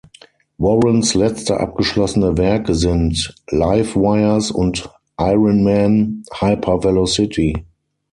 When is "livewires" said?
3.51-4.49